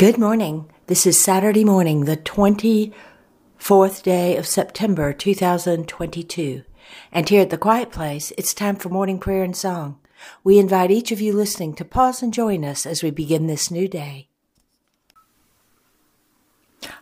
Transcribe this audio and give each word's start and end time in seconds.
Good 0.00 0.16
morning. 0.16 0.70
This 0.86 1.04
is 1.04 1.22
Saturday 1.22 1.62
morning, 1.62 2.06
the 2.06 2.16
24th 2.16 4.02
day 4.02 4.34
of 4.38 4.46
September 4.46 5.12
2022. 5.12 6.62
And 7.12 7.28
here 7.28 7.42
at 7.42 7.50
the 7.50 7.58
Quiet 7.58 7.92
Place, 7.92 8.32
it's 8.38 8.54
time 8.54 8.76
for 8.76 8.88
morning 8.88 9.18
prayer 9.18 9.42
and 9.42 9.54
song. 9.54 9.98
We 10.42 10.58
invite 10.58 10.90
each 10.90 11.12
of 11.12 11.20
you 11.20 11.34
listening 11.34 11.74
to 11.74 11.84
pause 11.84 12.22
and 12.22 12.32
join 12.32 12.64
us 12.64 12.86
as 12.86 13.02
we 13.02 13.10
begin 13.10 13.46
this 13.46 13.70
new 13.70 13.88
day. 13.88 14.30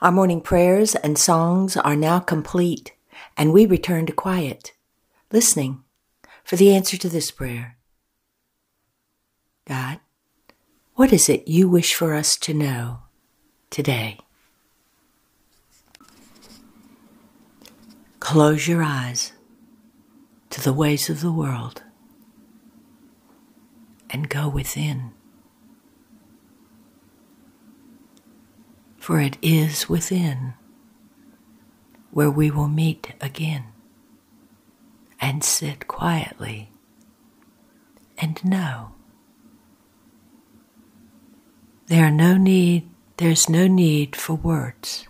Our 0.03 0.11
morning 0.11 0.41
prayers 0.41 0.96
and 0.96 1.17
songs 1.17 1.77
are 1.77 1.95
now 1.95 2.19
complete, 2.19 2.95
and 3.37 3.53
we 3.53 3.65
return 3.65 4.07
to 4.07 4.12
quiet, 4.12 4.73
listening 5.30 5.85
for 6.43 6.57
the 6.57 6.75
answer 6.75 6.96
to 6.96 7.09
this 7.09 7.30
prayer. 7.30 7.77
God, 9.69 10.01
what 10.99 11.12
is 11.12 11.29
it 11.29 11.46
you 11.46 11.69
wish 11.69 11.95
for 11.95 12.12
us 12.12 12.37
to 12.37 12.53
know 12.53 12.98
today? 13.71 14.19
Close 18.19 18.66
your 18.66 18.83
eyes 18.83 19.33
to 20.51 20.61
the 20.61 20.73
ways 20.73 21.09
of 21.09 21.21
the 21.21 21.30
world 21.30 21.84
and 24.11 24.29
go 24.29 24.48
within. 24.48 25.12
For 28.96 29.21
it 29.21 29.38
is 29.41 29.88
within 29.88 30.55
where 32.10 32.29
we 32.29 32.51
will 32.51 32.66
meet 32.66 33.15
again 33.21 33.66
and 35.21 35.45
sit 35.45 35.87
quietly 35.87 36.73
and 38.19 38.45
know 38.45 38.98
there 41.88 42.10
no 42.10 42.37
need, 42.37 42.88
there's 43.16 43.48
no 43.48 43.66
need 43.66 44.15
for 44.15 44.34
words. 44.34 45.09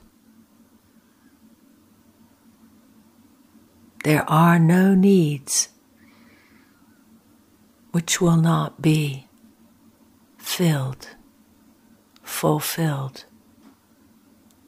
There 4.05 4.29
are 4.31 4.59
no 4.59 4.95
needs 4.95 5.69
which 7.91 8.21
will 8.21 8.37
not 8.37 8.81
be 8.81 9.27
filled, 10.39 11.09
fulfilled 12.23 13.25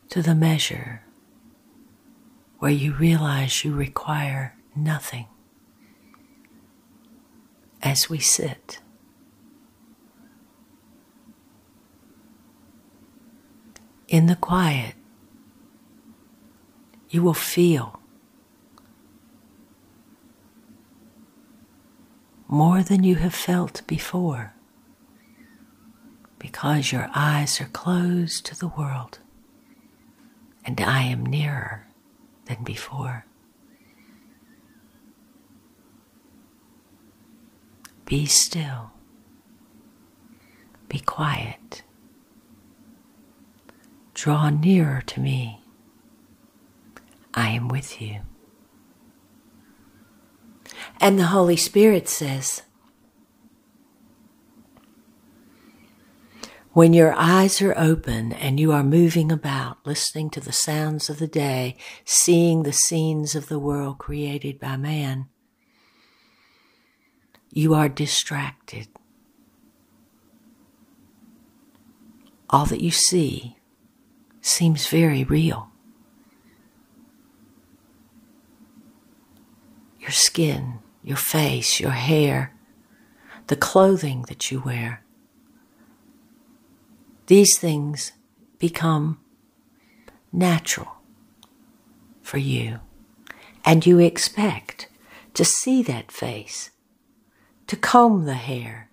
to 0.09 0.21
the 0.21 0.35
measure 0.35 1.05
where 2.59 2.73
you 2.73 2.93
realize 2.93 3.65
you 3.65 3.73
require 3.73 4.57
nothing 4.75 5.27
as 7.83 8.11
we 8.11 8.19
sit. 8.19 8.81
In 14.11 14.27
the 14.27 14.35
quiet, 14.35 14.95
you 17.09 17.23
will 17.23 17.33
feel 17.33 18.01
more 22.49 22.83
than 22.83 23.05
you 23.05 23.15
have 23.15 23.35
felt 23.35 23.87
before 23.87 24.53
because 26.41 26.91
your 26.91 27.09
eyes 27.15 27.61
are 27.61 27.67
closed 27.67 28.45
to 28.45 28.59
the 28.59 28.67
world 28.67 29.21
and 30.65 30.81
I 30.81 31.03
am 31.03 31.25
nearer 31.25 31.87
than 32.47 32.65
before. 32.65 33.27
Be 38.07 38.27
still. 38.27 38.91
Be 40.89 40.99
quiet. 40.99 41.83
Draw 44.21 44.51
nearer 44.51 45.01
to 45.07 45.19
me. 45.19 45.63
I 47.33 47.49
am 47.49 47.69
with 47.69 48.03
you. 48.03 48.21
And 51.01 51.19
the 51.19 51.29
Holy 51.29 51.57
Spirit 51.57 52.07
says, 52.07 52.61
When 56.73 56.93
your 56.93 57.15
eyes 57.15 57.63
are 57.63 57.73
open 57.79 58.35
and 58.35 58.61
you 58.61 58.73
are 58.73 58.85
moving 58.85 59.33
about, 59.33 59.79
listening 59.87 60.29
to 60.33 60.41
the 60.41 60.53
sounds 60.53 61.09
of 61.09 61.19
the 61.19 61.27
day, 61.27 61.79
seeing 62.05 62.65
the 62.65 62.75
scenes 62.75 63.35
of 63.35 63.49
the 63.49 63.59
world 63.59 63.97
created 63.97 64.61
by 64.61 64.77
man, 64.77 65.31
you 67.51 67.73
are 67.73 67.89
distracted. 67.89 68.89
All 72.51 72.67
that 72.67 72.83
you 72.83 72.91
see 72.91 73.57
seems 74.51 74.87
very 74.89 75.25
real. 75.25 75.69
Your 80.01 80.11
skin, 80.11 80.81
your 81.03 81.17
face, 81.17 81.81
your 81.81 81.93
hair, 81.93 82.55
the 83.47 83.57
clothing 83.57 84.23
that 84.29 84.51
you 84.51 84.61
wear. 84.61 85.03
These 87.27 87.59
things 87.59 88.13
become 88.59 89.21
natural 90.33 90.93
for 92.23 92.39
you, 92.39 92.81
and 93.65 93.87
you 93.87 93.99
expect 93.99 94.89
to 95.35 95.45
see 95.45 95.83
that 95.85 96.11
face, 96.11 96.71
to 97.67 97.77
comb 97.77 98.25
the 98.25 98.35
hair, 98.35 98.91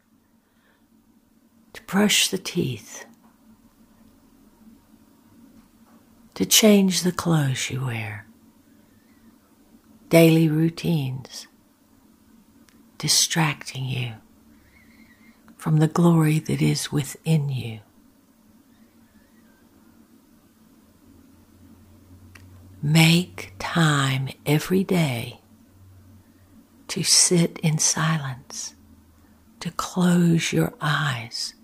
to 1.74 1.82
brush 1.84 2.28
the 2.28 2.38
teeth, 2.38 3.06
to 6.38 6.46
change 6.46 7.02
the 7.02 7.12
clothes 7.12 7.72
you 7.72 7.84
wear. 7.84 8.28
Daily 10.10 10.48
routines 10.48 11.48
distracting 13.00 13.86
you 13.86 14.14
from 15.58 15.78
the 15.78 15.88
glory 15.88 16.38
that 16.38 16.62
is 16.62 16.92
within 16.92 17.50
you. 17.50 17.80
Make 22.84 23.54
time 23.58 24.30
every 24.46 24.84
day 24.84 25.40
to 26.90 27.02
sit 27.02 27.58
in 27.64 27.80
silence, 27.80 28.76
to 29.60 29.72
close 29.72 30.54
your 30.54 30.76
eyes 30.80 31.56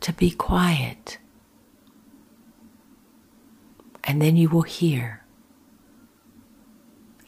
to 0.00 0.12
be 0.12 0.30
quiet. 0.30 1.18
And 4.04 4.20
then 4.20 4.36
you 4.36 4.48
will 4.48 4.62
hear. 4.62 5.24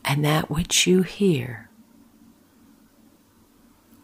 And 0.05 0.25
that 0.25 0.51
which 0.51 0.87
you 0.87 1.03
hear 1.03 1.71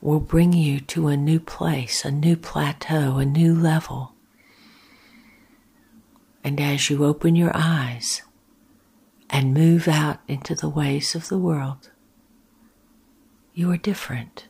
will 0.01 0.21
bring 0.21 0.53
you 0.53 0.81
to 0.81 1.09
a 1.09 1.17
new 1.17 1.41
place, 1.41 2.05
a 2.05 2.11
new 2.11 2.37
plateau, 2.37 3.19
a 3.19 3.25
new 3.25 3.55
level. 3.55 4.15
And 6.45 6.61
as 6.61 6.89
you 6.89 7.05
open 7.05 7.35
your 7.35 7.51
eyes 7.55 8.23
and 9.29 9.53
move 9.53 9.89
out 9.89 10.21
into 10.29 10.55
the 10.55 10.69
ways 10.69 11.15
of 11.15 11.29
the 11.29 11.39
world, 11.39 11.91
you 13.55 13.71
are 13.73 13.77
different 13.77 14.47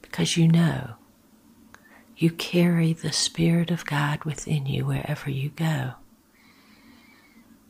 because 0.00 0.36
you 0.36 0.48
know 0.48 0.94
you 2.20 2.30
carry 2.30 2.92
the 2.92 3.12
Spirit 3.12 3.70
of 3.70 3.86
God 3.86 4.24
within 4.24 4.66
you 4.66 4.84
wherever 4.84 5.30
you 5.30 5.48
go. 5.48 5.94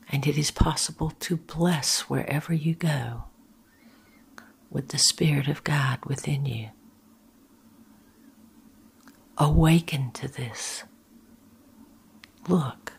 And 0.08 0.26
it 0.26 0.36
is 0.36 0.50
possible 0.50 1.12
to 1.20 1.36
bless 1.36 2.10
wherever 2.10 2.52
you 2.52 2.74
go 2.74 3.24
with 4.68 4.88
the 4.88 4.98
Spirit 4.98 5.46
of 5.46 5.62
God 5.62 6.04
within 6.04 6.46
you. 6.46 6.70
Awaken 9.38 10.10
to 10.14 10.26
this. 10.26 10.82
Look. 12.48 12.94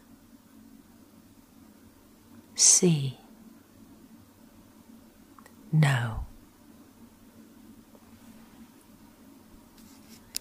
See. 2.56 3.18
Know. 5.70 6.26